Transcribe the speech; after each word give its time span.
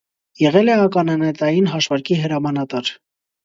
Եղել 0.43 0.71
է 0.75 0.77
ականանետային 0.85 1.69
հաշվարկի 1.77 2.21
հրամանատար։ 2.25 2.95